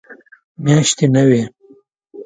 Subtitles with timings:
[0.63, 1.41] میاشتې نه وي.